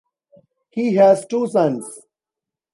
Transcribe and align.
He 0.71 0.95
has 0.95 1.27
two 1.27 1.45
sons. 1.45 2.07